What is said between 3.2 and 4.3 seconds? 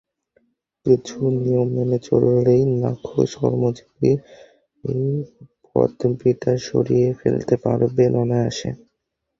কর্মজীবী